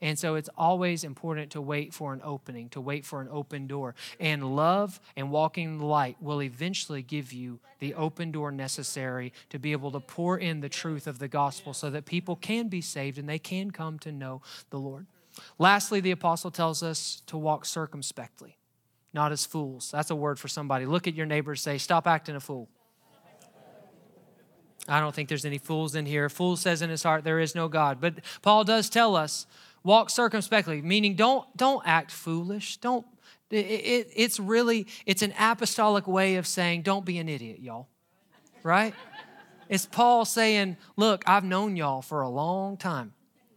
[0.00, 3.66] And so it's always important to wait for an opening, to wait for an open
[3.66, 3.94] door.
[4.20, 9.32] And love and walking in the light will eventually give you the open door necessary
[9.50, 12.68] to be able to pour in the truth of the gospel so that people can
[12.68, 15.06] be saved and they can come to know the Lord.
[15.58, 18.58] Lastly, the apostle tells us to walk circumspectly,
[19.12, 19.90] not as fools.
[19.90, 20.86] That's a word for somebody.
[20.86, 22.68] Look at your neighbor and say, Stop acting a fool.
[24.88, 26.28] I don't think there's any fools in here.
[26.28, 28.00] Fool says in his heart, There is no God.
[28.00, 29.46] But Paul does tell us
[29.86, 32.76] walk circumspectly meaning don't don't act foolish.
[32.78, 33.06] Don't
[33.50, 37.88] it, it, it's really it's an apostolic way of saying don't be an idiot y'all.
[38.62, 38.94] Right?
[39.68, 43.14] It's paul saying look i've known y'all for a long time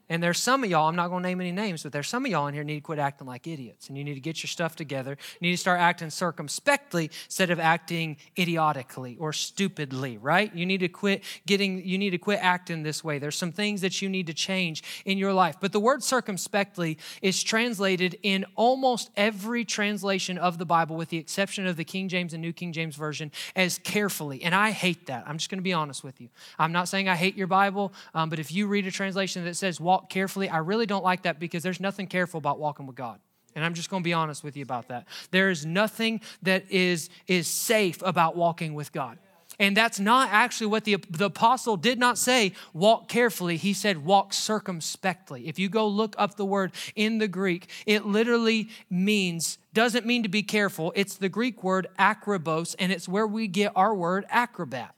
[0.09, 2.25] and there's some of y'all, I'm not going to name any names, but there's some
[2.25, 3.87] of y'all in here need to quit acting like idiots.
[3.87, 5.17] And you need to get your stuff together.
[5.39, 10.53] You need to start acting circumspectly instead of acting idiotically or stupidly, right?
[10.55, 13.19] You need to quit getting, you need to quit acting this way.
[13.19, 15.57] There's some things that you need to change in your life.
[15.59, 21.17] But the word circumspectly is translated in almost every translation of the Bible, with the
[21.17, 24.41] exception of the King James and New King James Version, as carefully.
[24.41, 25.25] And I hate that.
[25.27, 26.29] I'm just going to be honest with you.
[26.57, 29.55] I'm not saying I hate your Bible, um, but if you read a translation that
[29.55, 30.49] says walk walk carefully.
[30.49, 33.19] I really don't like that because there's nothing careful about walking with God.
[33.55, 35.07] And I'm just going to be honest with you about that.
[35.31, 39.17] There is nothing that is, is safe about walking with God.
[39.59, 43.57] And that's not actually what the, the apostle did not say, walk carefully.
[43.57, 45.49] He said, walk circumspectly.
[45.49, 50.23] If you go look up the word in the Greek, it literally means, doesn't mean
[50.23, 50.93] to be careful.
[50.95, 54.95] It's the Greek word akrobos, and it's where we get our word acrobat.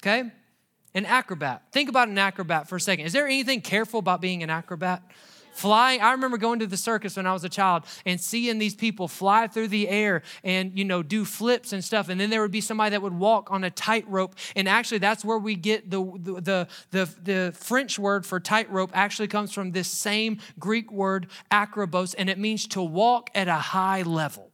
[0.00, 0.30] Okay?
[0.94, 1.62] An acrobat.
[1.72, 3.06] Think about an acrobat for a second.
[3.06, 5.02] Is there anything careful about being an acrobat?
[5.52, 8.74] Flying, I remember going to the circus when I was a child and seeing these
[8.74, 12.08] people fly through the air and, you know, do flips and stuff.
[12.08, 14.36] And then there would be somebody that would walk on a tightrope.
[14.54, 19.28] And actually, that's where we get the, the, the, the French word for tightrope actually
[19.28, 24.02] comes from this same Greek word, acrobos, and it means to walk at a high
[24.02, 24.49] level.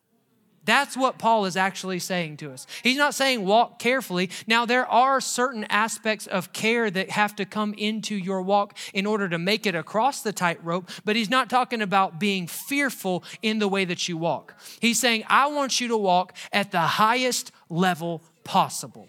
[0.67, 2.67] That's what Paul is actually saying to us.
[2.83, 4.31] He's not saying walk carefully.
[4.47, 9.07] Now, there are certain aspects of care that have to come into your walk in
[9.07, 13.61] order to make it across the tightrope, but he's not talking about being fearful in
[13.61, 14.55] the way that you walk.
[14.81, 19.09] He's saying, I want you to walk at the highest level possible.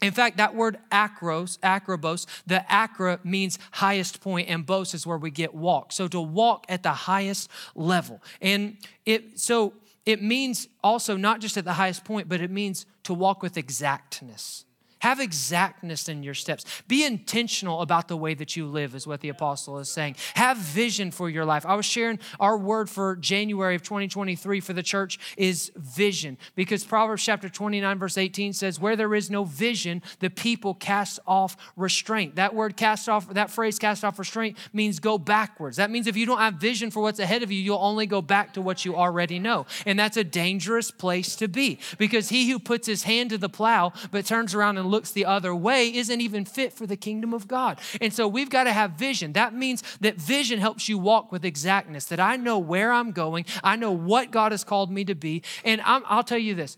[0.00, 5.18] In fact, that word acros, acrobos, the acra means highest point, and bos is where
[5.18, 5.92] we get walk.
[5.92, 8.22] So to walk at the highest level.
[8.40, 9.72] And it so
[10.08, 13.58] it means also not just at the highest point, but it means to walk with
[13.58, 14.64] exactness.
[15.00, 16.64] Have exactness in your steps.
[16.88, 20.16] Be intentional about the way that you live, is what the apostle is saying.
[20.34, 21.64] Have vision for your life.
[21.64, 26.84] I was sharing our word for January of 2023 for the church is vision, because
[26.84, 31.56] Proverbs chapter 29, verse 18 says, Where there is no vision, the people cast off
[31.76, 32.36] restraint.
[32.36, 35.76] That word cast off, that phrase cast off restraint means go backwards.
[35.76, 38.20] That means if you don't have vision for what's ahead of you, you'll only go
[38.20, 39.66] back to what you already know.
[39.86, 43.48] And that's a dangerous place to be, because he who puts his hand to the
[43.48, 47.32] plow but turns around and looks the other way isn't even fit for the kingdom
[47.32, 47.80] of God.
[48.00, 49.32] And so we've got to have vision.
[49.34, 53.44] That means that vision helps you walk with exactness, that I know where I'm going,
[53.62, 55.42] I know what God has called me to be.
[55.64, 56.76] And i will tell you this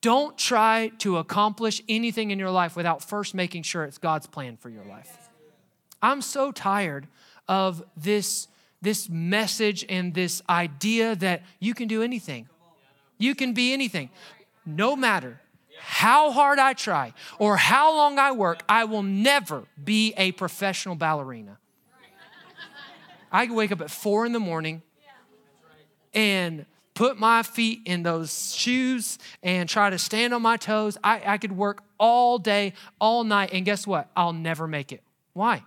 [0.00, 4.56] don't try to accomplish anything in your life without first making sure it's God's plan
[4.56, 5.28] for your life.
[6.00, 7.08] I'm so tired
[7.48, 8.46] of this,
[8.80, 12.48] this message and this idea that you can do anything.
[13.18, 14.10] You can be anything.
[14.64, 15.40] No matter
[15.80, 20.94] how hard I try or how long I work, I will never be a professional
[20.94, 21.58] ballerina.
[23.30, 24.82] I can wake up at four in the morning
[26.14, 26.64] and
[26.94, 30.98] put my feet in those shoes and try to stand on my toes.
[31.04, 34.08] I, I could work all day, all night, and guess what?
[34.16, 35.02] I'll never make it.
[35.32, 35.62] Why?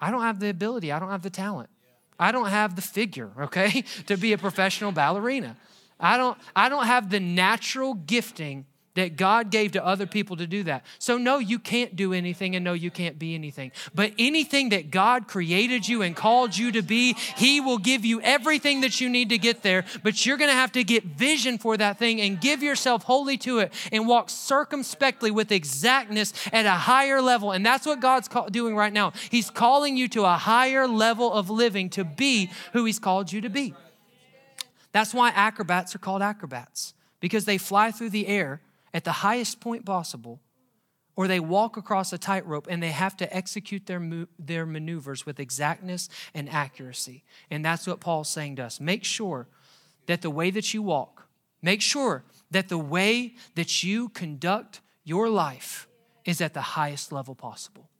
[0.00, 1.70] I don't have the ability, I don't have the talent.
[2.18, 5.56] I don't have the figure, okay, to be a professional ballerina.
[5.98, 10.46] I don't, I don't have the natural gifting that God gave to other people to
[10.46, 10.84] do that.
[10.98, 13.72] So, no, you can't do anything, and no, you can't be anything.
[13.94, 18.20] But anything that God created you and called you to be, He will give you
[18.20, 19.84] everything that you need to get there.
[20.02, 23.58] But you're to have to get vision for that thing and give yourself wholly to
[23.58, 27.52] it and walk circumspectly with exactness at a higher level.
[27.52, 29.12] And that's what God's doing right now.
[29.30, 33.40] He's calling you to a higher level of living to be who He's called you
[33.40, 33.74] to be.
[34.92, 38.60] That's why acrobats are called acrobats because they fly through the air
[38.94, 40.40] at the highest point possible,
[41.16, 45.38] or they walk across a tightrope and they have to execute their, their maneuvers with
[45.38, 47.24] exactness and accuracy.
[47.50, 48.80] And that's what Paul's saying to us.
[48.80, 49.48] Make sure
[50.06, 51.26] that the way that you walk,
[51.60, 55.88] make sure that the way that you conduct your life
[56.24, 57.90] is at the highest level possible.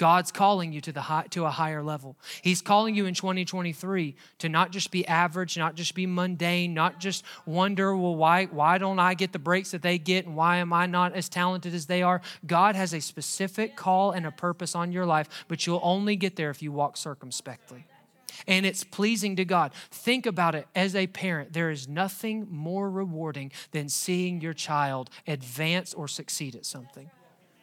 [0.00, 2.16] God's calling you to, the high, to a higher level.
[2.40, 7.00] He's calling you in 2023 to not just be average, not just be mundane, not
[7.00, 10.56] just wonder, well, why, why don't I get the breaks that they get and why
[10.56, 12.22] am I not as talented as they are?
[12.46, 16.34] God has a specific call and a purpose on your life, but you'll only get
[16.34, 17.84] there if you walk circumspectly
[18.46, 19.70] and it's pleasing to God.
[19.90, 21.52] Think about it as a parent.
[21.52, 27.10] There is nothing more rewarding than seeing your child advance or succeed at something.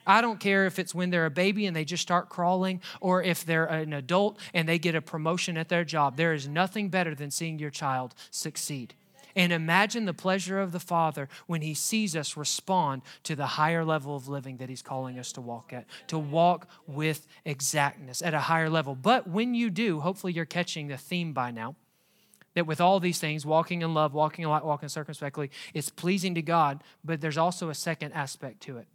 [0.08, 3.22] I don't care if it's when they're a baby and they just start crawling or
[3.22, 6.15] if they're an adult and they get a promotion at their job.
[6.15, 8.96] There is nothing better than seeing your child succeed.
[9.36, 13.86] And imagine the pleasure of the Father when He sees us respond to the higher
[13.86, 18.34] level of living that He's calling us to walk at, to walk with exactness at
[18.34, 18.96] a higher level.
[18.96, 21.76] But when you do, hopefully you're catching the theme by now
[22.56, 26.34] that with all these things, walking in love, walking in light, walking circumspectly, it's pleasing
[26.34, 28.88] to God, but there's also a second aspect to it.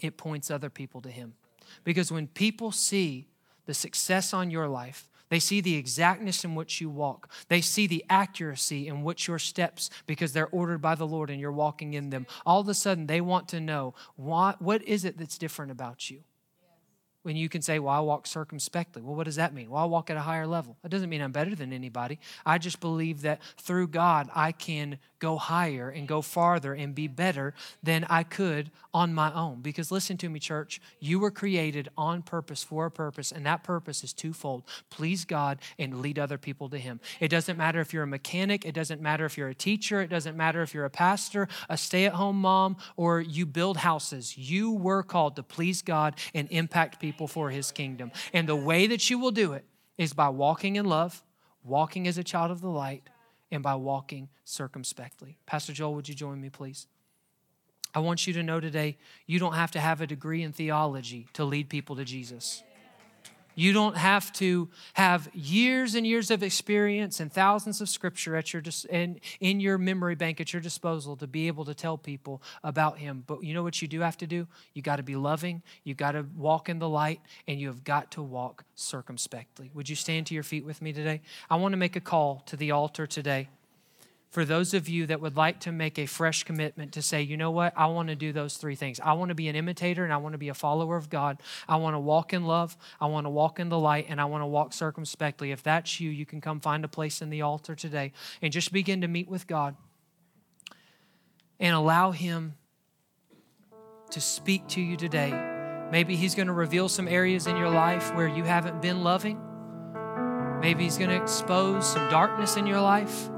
[0.00, 1.34] It points other people to Him.
[1.82, 3.28] Because when people see
[3.66, 7.30] the success on your life, they see the exactness in which you walk.
[7.48, 11.40] They see the accuracy in which your steps, because they're ordered by the Lord and
[11.40, 12.26] you're walking in them.
[12.44, 16.10] All of a sudden, they want to know what, what is it that's different about
[16.10, 16.22] you?
[17.24, 19.02] When you can say, Well, I walk circumspectly.
[19.02, 19.70] Well, what does that mean?
[19.70, 20.76] Well, I walk at a higher level.
[20.82, 22.20] That doesn't mean I'm better than anybody.
[22.46, 27.08] I just believe that through God, I can go higher and go farther and be
[27.08, 29.62] better than I could on my own.
[29.62, 33.64] Because listen to me, church, you were created on purpose for a purpose, and that
[33.64, 37.00] purpose is twofold please God and lead other people to Him.
[37.20, 40.08] It doesn't matter if you're a mechanic, it doesn't matter if you're a teacher, it
[40.08, 44.36] doesn't matter if you're a pastor, a stay at home mom, or you build houses.
[44.36, 48.12] You were called to please God and impact people for His kingdom.
[48.32, 49.64] And the way that you will do it
[49.96, 51.22] is by walking in love,
[51.62, 53.08] walking as a child of the light
[53.50, 55.38] and by walking circumspectly.
[55.46, 56.86] Pastor Joel, would you join me, please?
[57.94, 61.28] I want you to know today you don't have to have a degree in theology
[61.34, 62.62] to lead people to Jesus.
[63.54, 68.52] You don't have to have years and years of experience and thousands of scripture at
[68.52, 71.96] your dis- in, in your memory bank at your disposal to be able to tell
[71.96, 73.24] people about him.
[73.26, 74.46] But you know what you do have to do?
[74.74, 77.84] You got to be loving, you got to walk in the light, and you have
[77.84, 79.70] got to walk circumspectly.
[79.74, 81.20] Would you stand to your feet with me today?
[81.48, 83.48] I want to make a call to the altar today
[84.34, 87.36] for those of you that would like to make a fresh commitment to say, you
[87.36, 88.98] know what, I want to do those three things.
[88.98, 91.40] I want to be an imitator and I want to be a follower of God.
[91.68, 94.24] I want to walk in love, I want to walk in the light, and I
[94.24, 95.52] want to walk circumspectly.
[95.52, 98.10] If that's you, you can come find a place in the altar today
[98.42, 99.76] and just begin to meet with God
[101.60, 102.54] and allow Him
[104.10, 105.30] to speak to you today.
[105.92, 109.38] Maybe He's going to reveal some areas in your life where you haven't been loving.
[110.60, 113.30] Maybe He's going to expose some darkness in your life.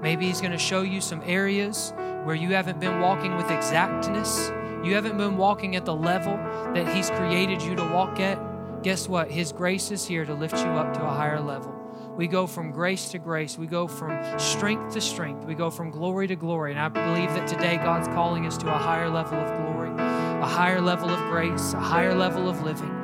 [0.00, 1.92] Maybe He's going to show you some areas
[2.24, 4.50] where you haven't been walking with exactness.
[4.84, 6.36] You haven't been walking at the level
[6.74, 8.82] that He's created you to walk at.
[8.82, 9.30] Guess what?
[9.30, 11.76] His grace is here to lift you up to a higher level.
[12.16, 13.56] We go from grace to grace.
[13.56, 15.44] We go from strength to strength.
[15.46, 16.72] We go from glory to glory.
[16.72, 20.46] And I believe that today God's calling us to a higher level of glory, a
[20.46, 22.94] higher level of grace, a higher level of living.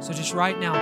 [0.00, 0.74] So just right now,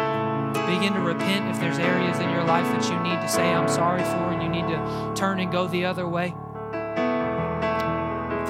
[0.52, 3.68] Begin to repent if there's areas in your life that you need to say, I'm
[3.68, 6.34] sorry for, and you need to turn and go the other way.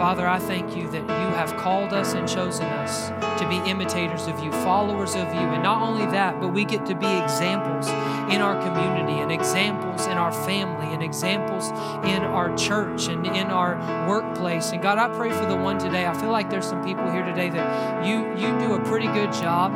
[0.01, 4.29] Father, I thank you that you have called us and chosen us to be imitators
[4.29, 5.41] of you, followers of you.
[5.41, 7.87] And not only that, but we get to be examples
[8.33, 11.71] in our community and examples in our family and examples
[12.09, 13.77] in our church and in our
[14.09, 14.73] workplace.
[14.73, 16.07] And God, I pray for the one today.
[16.07, 19.33] I feel like there's some people here today that you you do a pretty good
[19.35, 19.75] job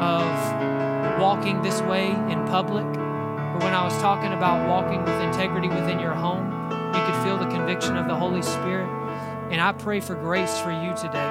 [0.00, 0.71] of
[1.20, 5.98] walking this way in public, or when I was talking about walking with integrity within
[5.98, 8.88] your home, you could feel the conviction of the Holy Spirit.
[9.50, 11.30] And I pray for grace for you today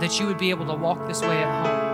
[0.00, 1.89] that you would be able to walk this way at home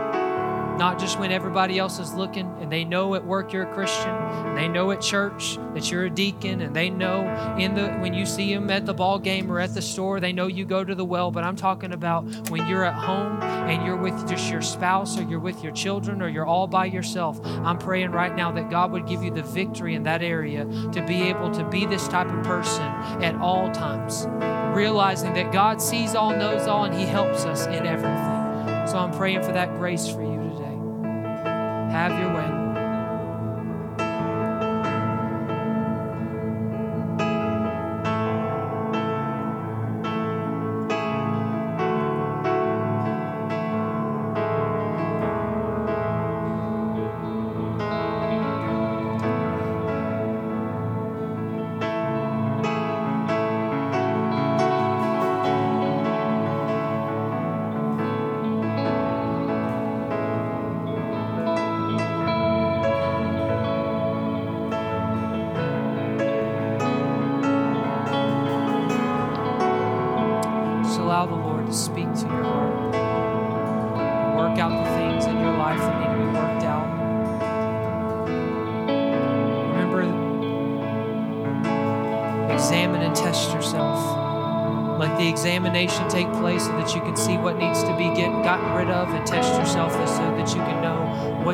[0.77, 4.11] not just when everybody else is looking and they know at work you're a Christian,
[4.11, 8.15] and they know at church that you're a deacon, and they know in the when
[8.15, 10.85] you see them at the ball game or at the store, they know you go
[10.85, 11.31] to the well.
[11.31, 15.23] But I'm talking about when you're at home and you're with just your spouse or
[15.23, 17.41] you're with your children or you're all by yourself.
[17.45, 21.05] I'm praying right now that God would give you the victory in that area to
[21.07, 22.83] be able to be this type of person
[23.23, 24.27] at all times,
[24.77, 28.87] realizing that God sees all, knows all, and He helps us in everything.
[28.89, 30.66] So I'm praying for that grace for you.
[31.97, 32.66] Have your way.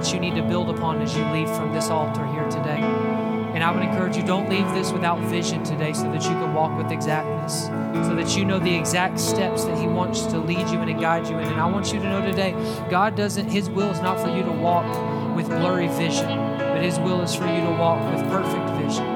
[0.03, 2.80] What you need to build upon as you leave from this altar here today.
[3.55, 6.53] And I would encourage you, don't leave this without vision today so that you can
[6.55, 7.66] walk with exactness,
[8.05, 11.00] so that you know the exact steps that He wants to lead you in and
[11.00, 11.46] guide you in.
[11.46, 12.50] And I want you to know today,
[12.90, 16.26] God doesn't, His will is not for you to walk with blurry vision,
[16.59, 19.11] but His will is for you to walk with perfect vision.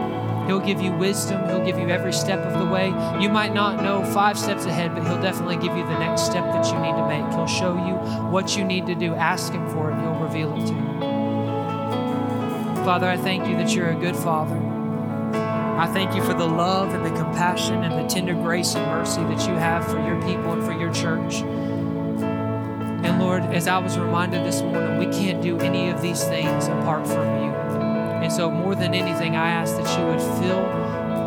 [0.47, 1.45] He'll give you wisdom.
[1.49, 2.89] He'll give you every step of the way.
[3.21, 6.45] You might not know five steps ahead, but He'll definitely give you the next step
[6.45, 7.27] that you need to make.
[7.35, 7.95] He'll show you
[8.31, 9.15] what you need to do.
[9.15, 10.87] Ask Him for it, He'll reveal it to you.
[12.85, 14.55] Father, I thank you that you're a good Father.
[15.77, 19.23] I thank you for the love and the compassion and the tender grace and mercy
[19.25, 21.43] that you have for your people and for your church.
[23.05, 26.69] And Lord, as I was reminded this morning, we can't do any of these things
[26.69, 27.36] apart from you.
[28.27, 30.67] And so, more than anything, I ask that you would fill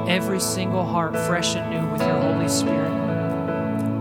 [0.10, 2.91] every single heart fresh and new with your Holy Spirit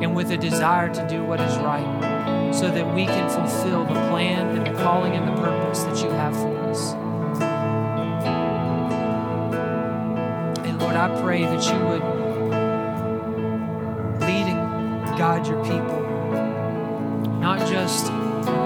[0.03, 3.95] and with a desire to do what is right so that we can fulfill the
[4.11, 6.95] plan and the calling and the purpose that you have for us.
[10.67, 12.03] And Lord, I pray that you would
[14.23, 16.01] lead and guide your people,
[17.39, 18.11] not just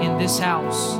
[0.03, 0.95] in this house,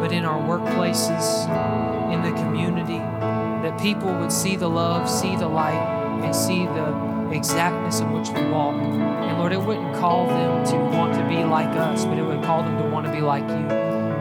[0.00, 1.81] but in our workplaces
[2.24, 7.30] in the community, that people would see the love, see the light, and see the
[7.32, 8.74] exactness in which we walk.
[8.74, 12.42] And Lord, it wouldn't call them to want to be like us, but it would
[12.44, 13.66] call them to want to be like you.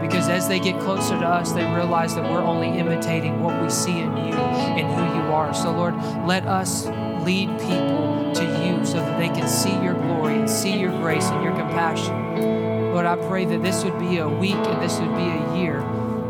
[0.02, 3.70] Because as they get closer to us, they realize that we're only imitating what we
[3.70, 5.54] see in you and who you are.
[5.54, 5.95] So, Lord,
[6.26, 6.88] let us
[7.24, 11.26] lead people to you so that they can see your glory and see your grace
[11.26, 12.91] and your compassion.
[12.93, 15.80] Lord, I pray that this would be a week and this would be a year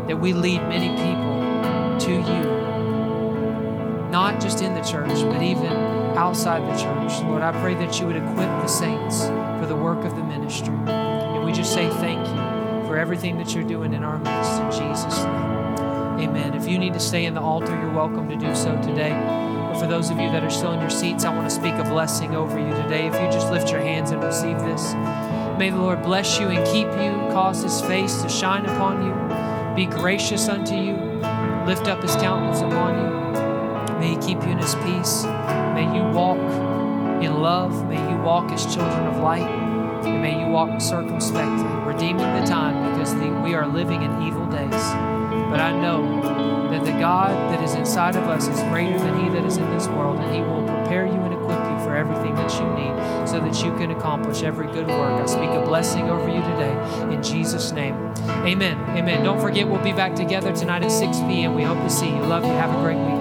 [0.06, 1.31] that we lead many people
[2.04, 5.72] to you, not just in the church, but even
[6.16, 7.22] outside the church.
[7.22, 10.74] Lord, I pray that you would equip the saints for the work of the ministry.
[10.88, 14.60] And we just say thank you for everything that you're doing in our midst.
[14.60, 16.54] In Jesus' name, amen.
[16.54, 19.12] If you need to stay in the altar, you're welcome to do so today.
[19.12, 21.74] But for those of you that are still in your seats, I want to speak
[21.74, 23.06] a blessing over you today.
[23.06, 24.92] If you just lift your hands and receive this,
[25.56, 29.76] may the Lord bless you and keep you, cause his face to shine upon you,
[29.76, 31.01] be gracious unto you
[31.66, 33.98] lift up his countenance upon you.
[33.98, 35.24] May he keep you in his peace.
[35.74, 36.38] May you walk
[37.22, 37.88] in love.
[37.88, 39.48] May you walk as children of light.
[40.04, 44.46] And may you walk circumspectly, redeeming the time because the, we are living in evil
[44.46, 44.70] days.
[44.70, 49.28] But I know that the God that is inside of us is greater than he
[49.30, 51.21] that is in this world, and he will prepare you you
[51.92, 55.20] for everything that you need so that you can accomplish every good work.
[55.20, 57.94] I speak a blessing over you today in Jesus' name.
[58.46, 58.78] Amen.
[58.96, 59.22] Amen.
[59.22, 61.54] Don't forget, we'll be back together tonight at 6 p.m.
[61.54, 62.22] We hope to see you.
[62.22, 62.52] Love you.
[62.52, 63.11] Have a great week.